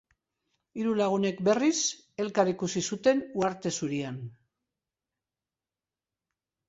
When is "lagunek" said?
0.99-1.43